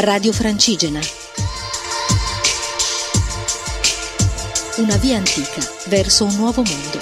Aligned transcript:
Radio 0.00 0.32
Francigena. 0.32 1.00
Una 4.76 4.96
via 4.98 5.16
antica 5.16 5.60
verso 5.86 6.24
un 6.24 6.36
nuovo 6.36 6.62
mondo. 6.62 6.98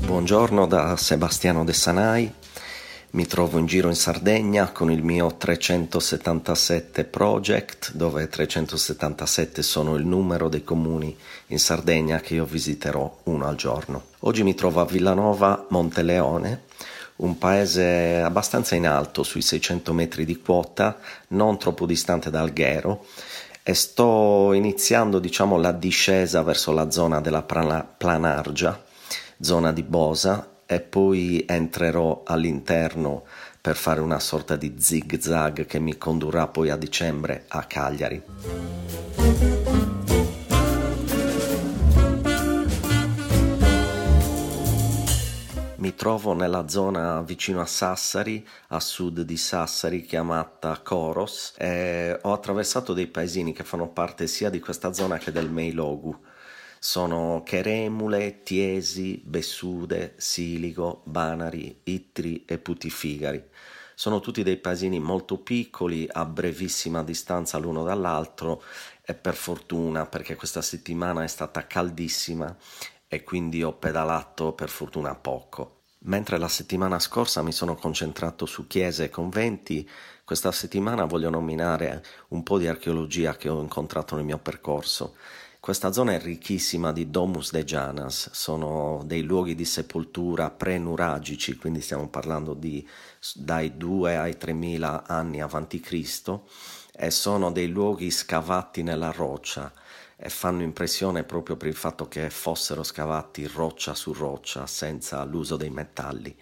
Buongiorno 0.00 0.66
da 0.66 0.96
Sebastiano 0.96 1.64
De 1.64 1.72
Sanai. 1.72 2.34
Mi 3.12 3.26
trovo 3.26 3.58
in 3.58 3.66
giro 3.66 3.88
in 3.88 3.96
Sardegna 3.96 4.70
con 4.70 4.92
il 4.92 5.02
mio 5.02 5.34
377 5.36 7.02
Project, 7.02 7.92
dove 7.94 8.28
377 8.28 9.62
sono 9.62 9.96
il 9.96 10.06
numero 10.06 10.48
dei 10.48 10.62
comuni 10.62 11.16
in 11.48 11.58
Sardegna 11.58 12.20
che 12.20 12.34
io 12.34 12.44
visiterò 12.44 13.22
uno 13.24 13.48
al 13.48 13.56
giorno. 13.56 14.04
Oggi 14.20 14.44
mi 14.44 14.54
trovo 14.54 14.80
a 14.80 14.84
Villanova 14.84 15.66
Monteleone, 15.70 16.66
un 17.16 17.36
paese 17.36 18.20
abbastanza 18.20 18.76
in 18.76 18.86
alto, 18.86 19.24
sui 19.24 19.42
600 19.42 19.92
metri 19.92 20.24
di 20.24 20.40
quota, 20.40 20.96
non 21.28 21.58
troppo 21.58 21.86
distante 21.86 22.30
da 22.30 22.42
Alghero, 22.42 23.06
e 23.64 23.74
sto 23.74 24.52
iniziando 24.52 25.18
diciamo, 25.18 25.58
la 25.58 25.72
discesa 25.72 26.42
verso 26.42 26.70
la 26.70 26.92
zona 26.92 27.20
della 27.20 27.42
Planargia, 27.42 28.80
zona 29.40 29.72
di 29.72 29.82
Bosa, 29.82 30.46
e 30.72 30.78
poi 30.78 31.44
entrerò 31.48 32.22
all'interno 32.24 33.24
per 33.60 33.74
fare 33.74 34.00
una 34.00 34.20
sorta 34.20 34.54
di 34.54 34.76
zig 34.78 35.18
zag 35.18 35.66
che 35.66 35.80
mi 35.80 35.98
condurrà 35.98 36.46
poi 36.46 36.70
a 36.70 36.76
dicembre 36.76 37.46
a 37.48 37.64
Cagliari. 37.64 38.22
Mi 45.74 45.94
trovo 45.96 46.34
nella 46.34 46.68
zona 46.68 47.20
vicino 47.22 47.60
a 47.60 47.66
Sassari, 47.66 48.46
a 48.68 48.78
sud 48.78 49.22
di 49.22 49.36
Sassari, 49.36 50.02
chiamata 50.02 50.78
Coros, 50.84 51.52
e 51.58 52.16
ho 52.22 52.32
attraversato 52.32 52.92
dei 52.92 53.08
paesini 53.08 53.52
che 53.52 53.64
fanno 53.64 53.88
parte 53.88 54.28
sia 54.28 54.50
di 54.50 54.60
questa 54.60 54.92
zona 54.92 55.18
che 55.18 55.32
del 55.32 55.50
Meilogu 55.50 56.16
sono 56.82 57.42
Cheremule, 57.44 58.42
Tiesi, 58.42 59.20
Bessude, 59.22 60.14
Siligo, 60.16 61.02
Banari, 61.04 61.82
Ittri 61.84 62.46
e 62.46 62.56
Putifigari. 62.56 63.44
Sono 63.94 64.20
tutti 64.20 64.42
dei 64.42 64.56
paesini 64.56 64.98
molto 64.98 65.36
piccoli, 65.36 66.08
a 66.10 66.24
brevissima 66.24 67.04
distanza 67.04 67.58
l'uno 67.58 67.84
dall'altro 67.84 68.62
e 69.04 69.12
per 69.12 69.34
fortuna 69.34 70.06
perché 70.06 70.36
questa 70.36 70.62
settimana 70.62 71.22
è 71.22 71.26
stata 71.26 71.66
caldissima 71.66 72.56
e 73.06 73.24
quindi 73.24 73.62
ho 73.62 73.74
pedalato 73.74 74.54
per 74.54 74.70
fortuna 74.70 75.14
poco. 75.14 75.82
Mentre 76.04 76.38
la 76.38 76.48
settimana 76.48 76.98
scorsa 76.98 77.42
mi 77.42 77.52
sono 77.52 77.74
concentrato 77.74 78.46
su 78.46 78.66
chiese 78.66 79.04
e 79.04 79.10
conventi, 79.10 79.86
questa 80.24 80.50
settimana 80.50 81.04
voglio 81.04 81.28
nominare 81.28 82.02
un 82.28 82.42
po' 82.42 82.56
di 82.56 82.66
archeologia 82.66 83.36
che 83.36 83.50
ho 83.50 83.60
incontrato 83.60 84.14
nel 84.16 84.24
mio 84.24 84.38
percorso. 84.38 85.14
Questa 85.60 85.92
zona 85.92 86.14
è 86.14 86.18
ricchissima 86.18 86.90
di 86.90 87.10
domus 87.10 87.50
de 87.50 87.64
Janas, 87.64 88.30
sono 88.32 89.02
dei 89.04 89.20
luoghi 89.20 89.54
di 89.54 89.66
sepoltura 89.66 90.50
pre-nuragici, 90.50 91.56
quindi 91.56 91.82
stiamo 91.82 92.08
parlando 92.08 92.54
di 92.54 92.88
dai 93.34 93.76
2 93.76 94.16
ai 94.16 94.38
3000 94.38 95.04
anni 95.06 95.42
avanti 95.42 95.78
Cristo, 95.78 96.48
e 96.96 97.10
sono 97.10 97.52
dei 97.52 97.68
luoghi 97.68 98.10
scavati 98.10 98.82
nella 98.82 99.10
roccia 99.10 99.70
e 100.16 100.30
fanno 100.30 100.62
impressione 100.62 101.24
proprio 101.24 101.58
per 101.58 101.68
il 101.68 101.76
fatto 101.76 102.08
che 102.08 102.30
fossero 102.30 102.82
scavati 102.82 103.46
roccia 103.46 103.94
su 103.94 104.14
roccia 104.14 104.66
senza 104.66 105.22
l'uso 105.24 105.56
dei 105.56 105.70
metalli. 105.70 106.34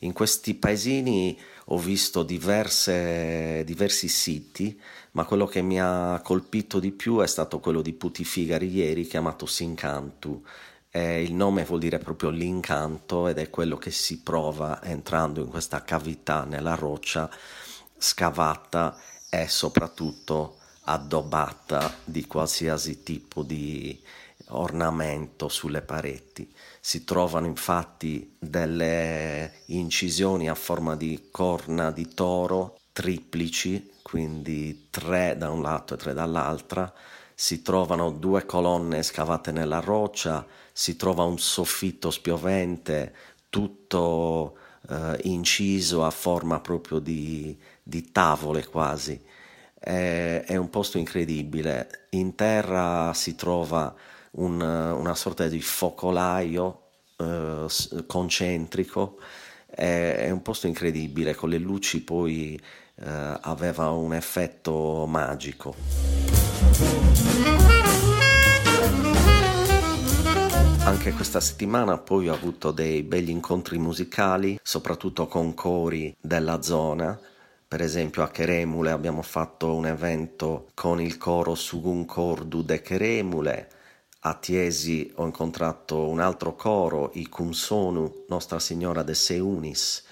In 0.00 0.12
questi 0.12 0.52
paesini 0.52 1.40
ho 1.66 1.78
visto 1.78 2.22
diverse, 2.22 3.62
diversi 3.64 4.08
siti, 4.08 4.78
ma 5.12 5.24
quello 5.24 5.46
che 5.46 5.62
mi 5.62 5.80
ha 5.80 6.20
colpito 6.22 6.80
di 6.80 6.90
più 6.90 7.18
è 7.18 7.26
stato 7.26 7.60
quello 7.60 7.82
di 7.82 7.92
Putifigari 7.92 8.68
ieri, 8.68 9.06
chiamato 9.06 9.46
Sincantu. 9.46 10.44
Eh, 10.90 11.22
il 11.22 11.32
nome 11.34 11.64
vuol 11.64 11.80
dire 11.80 11.98
proprio 11.98 12.30
l'incanto 12.30 13.28
ed 13.28 13.38
è 13.38 13.48
quello 13.48 13.76
che 13.76 13.90
si 13.90 14.20
prova 14.20 14.82
entrando 14.82 15.40
in 15.40 15.48
questa 15.48 15.82
cavità 15.84 16.44
nella 16.44 16.74
roccia 16.74 17.30
scavata 17.96 18.98
e 19.30 19.48
soprattutto 19.48 20.58
addobbata 20.84 21.94
di 22.04 22.26
qualsiasi 22.26 23.02
tipo 23.02 23.42
di 23.42 23.98
ornamento 24.52 25.48
sulle 25.48 25.82
pareti. 25.82 26.52
Si 26.80 27.04
trovano 27.04 27.46
infatti 27.46 28.36
delle 28.38 29.52
incisioni 29.66 30.48
a 30.48 30.54
forma 30.54 30.96
di 30.96 31.28
corna 31.30 31.90
di 31.90 32.12
toro 32.14 32.78
triplici, 32.92 33.90
quindi 34.02 34.88
tre 34.90 35.36
da 35.36 35.50
un 35.50 35.62
lato 35.62 35.94
e 35.94 35.96
tre 35.96 36.12
dall'altra. 36.14 36.92
Si 37.34 37.62
trovano 37.62 38.10
due 38.10 38.44
colonne 38.44 39.02
scavate 39.02 39.52
nella 39.52 39.80
roccia, 39.80 40.46
si 40.72 40.96
trova 40.96 41.24
un 41.24 41.38
soffitto 41.38 42.10
spiovente, 42.10 43.14
tutto 43.48 44.56
eh, 44.88 45.18
inciso 45.24 46.04
a 46.04 46.10
forma 46.10 46.60
proprio 46.60 46.98
di, 46.98 47.56
di 47.82 48.12
tavole 48.12 48.66
quasi. 48.66 49.20
È, 49.78 50.44
è, 50.46 50.56
un 50.56 50.70
posto 50.70 50.98
incredibile. 50.98 52.06
In 52.10 52.34
terra 52.34 53.12
si 53.14 53.34
trova 53.34 53.94
un, 54.32 54.60
una 54.60 55.14
sorta 55.14 55.48
di 55.48 55.60
focolaio 55.60 56.82
eh, 57.16 57.66
concentrico, 58.06 59.18
è, 59.66 60.16
è, 60.18 60.30
un 60.30 60.42
posto 60.42 60.66
incredibile, 60.66 61.34
con 61.34 61.48
le 61.48 61.58
luci 61.58 62.02
poi 62.02 62.60
eh, 62.96 63.38
aveva 63.40 63.90
un 63.90 64.14
effetto 64.14 65.06
magico. 65.06 65.74
Anche 70.84 71.12
questa 71.12 71.40
settimana 71.40 71.96
poi 71.96 72.28
ho 72.28 72.34
avuto 72.34 72.72
dei 72.72 73.02
begli 73.02 73.30
incontri 73.30 73.78
musicali, 73.78 74.58
soprattutto 74.62 75.26
con 75.26 75.54
cori 75.54 76.14
della 76.20 76.60
zona. 76.60 77.18
Per 77.68 77.80
esempio 77.80 78.22
a 78.22 78.30
Cheremule 78.30 78.90
abbiamo 78.90 79.22
fatto 79.22 79.74
un 79.74 79.86
evento 79.86 80.68
con 80.74 81.00
il 81.00 81.16
coro 81.16 81.54
Sugun 81.54 82.04
Cordu 82.04 82.62
de 82.62 82.82
Cheremule, 82.82 83.68
a 84.24 84.34
Tiesi 84.34 85.10
ho 85.16 85.24
incontrato 85.24 86.08
un 86.08 86.20
altro 86.20 86.54
coro, 86.54 87.10
i 87.14 87.28
Kumsonu, 87.28 88.24
Nostra 88.28 88.58
Signora 88.58 89.02
de 89.02 89.14
Seunis, 89.14 90.04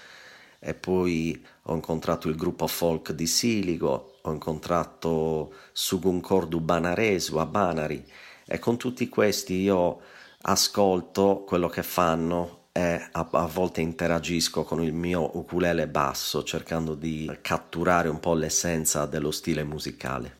e 0.59 0.73
poi 0.73 1.43
ho 1.63 1.73
incontrato 1.73 2.27
il 2.27 2.35
gruppo 2.35 2.67
folk 2.67 3.13
di 3.13 3.25
Siligo, 3.25 4.17
ho 4.21 4.31
incontrato 4.31 5.53
Sugun 5.71 6.19
Cordu 6.21 6.59
Banaresu 6.59 7.37
a 7.37 7.45
Banari 7.45 8.05
e 8.45 8.59
con 8.59 8.77
tutti 8.77 9.07
questi 9.09 9.55
io 9.61 10.01
ascolto 10.41 11.43
quello 11.47 11.67
che 11.67 11.83
fanno 11.83 12.59
e 12.73 13.09
a, 13.11 13.27
a, 13.31 13.45
volte 13.47 13.81
interagisco 13.81 14.63
con 14.63 14.83
il 14.83 14.93
mio 14.93 15.37
ukulele 15.37 15.87
basso 15.87 16.43
cercando 16.43 16.95
di 16.95 17.29
catturare 17.41 18.07
un 18.07 18.19
po' 18.19 18.33
l'essenza 18.33 19.05
dello 19.05 19.31
stile 19.31 19.63
musicale. 19.63 20.35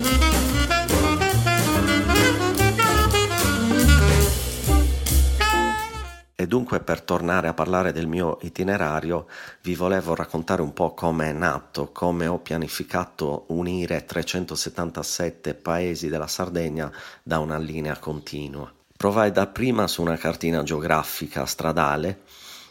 Dunque 6.51 6.81
per 6.81 6.99
tornare 6.99 7.47
a 7.47 7.53
parlare 7.53 7.93
del 7.93 8.07
mio 8.07 8.37
itinerario 8.41 9.27
vi 9.61 9.73
volevo 9.73 10.15
raccontare 10.15 10.61
un 10.61 10.73
po' 10.73 10.93
come 10.93 11.29
è 11.29 11.31
nato, 11.31 11.93
come 11.93 12.27
ho 12.27 12.39
pianificato 12.39 13.45
unire 13.47 14.03
377 14.03 15.53
paesi 15.53 16.09
della 16.09 16.27
Sardegna 16.27 16.91
da 17.23 17.39
una 17.39 17.57
linea 17.57 17.97
continua. 17.97 18.69
Provai 18.97 19.31
dapprima 19.31 19.87
su 19.87 20.01
una 20.01 20.17
cartina 20.17 20.61
geografica 20.61 21.45
stradale, 21.45 22.23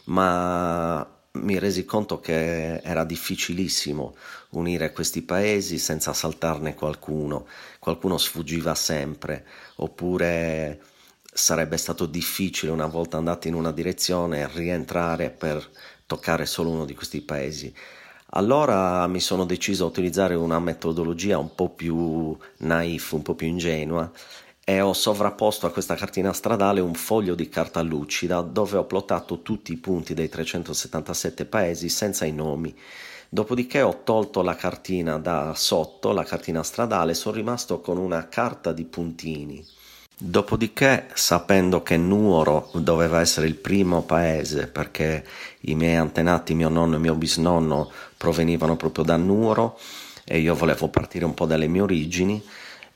ma 0.03 1.03
mi 1.31 1.57
resi 1.57 1.83
conto 1.83 2.19
che 2.19 2.81
era 2.81 3.03
difficilissimo 3.03 4.13
unire 4.49 4.91
questi 4.91 5.23
paesi 5.23 5.79
senza 5.79 6.13
saltarne 6.13 6.75
qualcuno, 6.75 7.47
qualcuno 7.79 8.19
sfuggiva 8.19 8.75
sempre, 8.75 9.43
oppure 9.77 10.81
sarebbe 11.31 11.77
stato 11.77 12.05
difficile 12.05 12.71
una 12.71 12.87
volta 12.87 13.17
andati 13.17 13.47
in 13.47 13.53
una 13.53 13.71
direzione 13.71 14.49
rientrare 14.53 15.29
per 15.29 15.67
toccare 16.05 16.45
solo 16.45 16.69
uno 16.69 16.85
di 16.85 16.93
questi 16.93 17.21
paesi. 17.21 17.73
Allora 18.33 19.07
mi 19.07 19.19
sono 19.19 19.45
deciso 19.45 19.85
a 19.85 19.87
utilizzare 19.87 20.35
una 20.35 20.59
metodologia 20.59 21.37
un 21.37 21.53
po' 21.55 21.69
più 21.69 22.37
naif, 22.57 23.11
un 23.11 23.21
po' 23.21 23.35
più 23.35 23.47
ingenua 23.47 24.09
e 24.63 24.79
ho 24.81 24.93
sovrapposto 24.93 25.65
a 25.65 25.71
questa 25.71 25.95
cartina 25.95 26.31
stradale 26.33 26.79
un 26.79 26.93
foglio 26.93 27.35
di 27.35 27.49
carta 27.49 27.81
lucida 27.81 28.41
dove 28.41 28.77
ho 28.77 28.85
plottato 28.85 29.41
tutti 29.41 29.73
i 29.73 29.77
punti 29.77 30.13
dei 30.13 30.29
377 30.29 31.45
paesi 31.45 31.89
senza 31.89 32.25
i 32.25 32.31
nomi 32.31 32.75
Dopodiché 33.33 33.81
ho 33.81 34.03
tolto 34.03 34.41
la 34.41 34.55
cartina 34.57 35.17
da 35.17 35.53
sotto, 35.55 36.11
la 36.11 36.25
cartina 36.25 36.63
stradale, 36.63 37.13
sono 37.13 37.35
rimasto 37.35 37.79
con 37.79 37.97
una 37.97 38.27
carta 38.27 38.73
di 38.73 38.83
puntini. 38.83 39.65
Dopodiché, 40.17 41.07
sapendo 41.13 41.81
che 41.81 41.97
Nuoro 41.97 42.69
doveva 42.75 43.21
essere 43.21 43.47
il 43.47 43.55
primo 43.55 44.03
paese, 44.03 44.67
perché 44.67 45.25
i 45.61 45.75
miei 45.75 45.95
antenati, 45.95 46.53
mio 46.53 46.69
nonno 46.69 46.95
e 46.95 46.99
mio 46.99 47.15
bisnonno, 47.15 47.91
provenivano 48.17 48.75
proprio 48.75 49.03
da 49.03 49.17
Nuoro 49.17 49.79
e 50.23 50.39
io 50.39 50.53
volevo 50.53 50.87
partire 50.89 51.25
un 51.25 51.33
po' 51.33 51.45
dalle 51.45 51.67
mie 51.67 51.81
origini, 51.81 52.41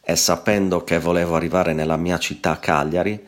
e 0.02 0.16
sapendo 0.16 0.84
che 0.84 1.00
volevo 1.00 1.36
arrivare 1.36 1.74
nella 1.74 1.98
mia 1.98 2.20
città 2.20 2.60
Cagliari, 2.60 3.28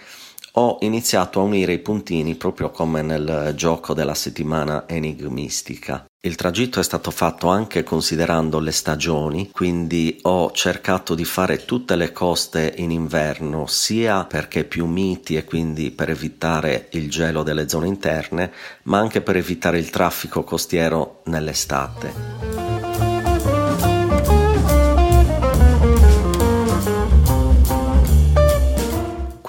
ho 0.53 0.77
iniziato 0.81 1.39
a 1.39 1.43
unire 1.43 1.73
i 1.73 1.79
puntini 1.79 2.35
proprio 2.35 2.71
come 2.71 3.01
nel 3.01 3.53
gioco 3.55 3.93
della 3.93 4.15
settimana 4.15 4.87
enigmistica. 4.87 6.05
Il 6.27 6.35
tragitto 6.35 6.81
è 6.81 6.83
stato 6.83 7.09
fatto 7.09 7.47
anche 7.47 7.83
considerando 7.83 8.59
le 8.59 8.73
stagioni, 8.73 9.49
quindi 9.49 10.19
ho 10.23 10.51
cercato 10.51 11.15
di 11.15 11.23
fare 11.23 11.63
tutte 11.63 11.95
le 11.95 12.11
coste 12.11 12.73
in 12.79 12.91
inverno, 12.91 13.65
sia 13.65 14.25
perché 14.25 14.65
più 14.65 14.87
miti 14.87 15.37
e 15.37 15.45
quindi 15.45 15.89
per 15.89 16.09
evitare 16.09 16.89
il 16.91 17.09
gelo 17.09 17.43
delle 17.43 17.69
zone 17.69 17.87
interne, 17.87 18.51
ma 18.83 18.99
anche 18.99 19.21
per 19.21 19.37
evitare 19.37 19.79
il 19.79 19.89
traffico 19.89 20.43
costiero 20.43 21.21
nell'estate. 21.27 22.66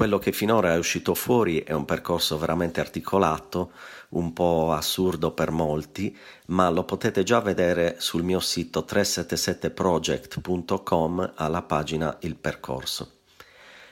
Quello 0.09 0.25
che 0.25 0.33
finora 0.33 0.73
è 0.73 0.79
uscito 0.79 1.15
fuori 1.15 1.59
è 1.59 1.73
un 1.73 1.85
percorso 1.85 2.39
veramente 2.39 2.81
articolato, 2.81 3.73
un 4.11 4.33
po' 4.33 4.73
assurdo 4.73 5.33
per 5.33 5.51
molti, 5.51 6.17
ma 6.47 6.71
lo 6.71 6.85
potete 6.85 7.25
già 7.25 7.41
vedere 7.41 7.97
sul 7.99 8.23
mio 8.23 8.41
sito 8.41 8.87
377project.com 8.89 11.33
alla 11.35 11.61
pagina 11.61 12.17
Il 12.21 12.37
percorso. 12.37 13.17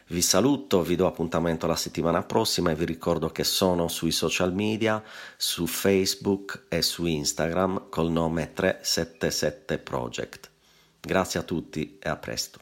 Vi 0.07 0.23
saluto, 0.23 0.81
vi 0.81 0.97
do 0.97 1.07
appuntamento 1.07 1.67
la 1.67 1.77
settimana 1.77 2.23
prossima 2.23 2.71
e 2.71 2.75
vi 2.75 2.87
ricordo 2.87 3.29
che 3.29 3.45
sono 3.45 3.89
sui 3.89 4.11
social 4.11 4.55
media, 4.55 5.03
su 5.37 5.67
Facebook 5.67 6.65
e 6.71 6.81
su 6.81 7.05
Instagram 7.05 7.91
col 7.91 8.11
nome 8.11 8.55
377project. 8.57 10.49
Grazie 10.99 11.41
a 11.41 11.43
tutti 11.43 11.99
e 12.01 12.09
a 12.09 12.17
presto. 12.17 12.61